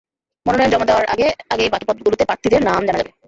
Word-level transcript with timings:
মনোনয়ন 0.45 0.71
জমা 0.71 0.85
দেওয়ার 0.87 1.05
আগে 1.05 1.27
আগেই 1.49 1.71
বাকি 1.73 1.85
পদগুলোতে 1.89 2.23
প্রার্থীদের 2.25 2.61
নাম 2.63 2.81
জানা 2.87 2.99
যাবে। 2.99 3.11